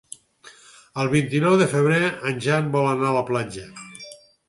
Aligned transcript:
El 1.03 1.11
vint-i-nou 1.11 1.59
de 1.63 1.69
febrer 1.75 2.01
en 2.33 2.43
Jan 2.49 2.75
vol 2.79 2.93
anar 2.97 3.09
a 3.15 3.19
la 3.21 3.27
platja. 3.33 3.73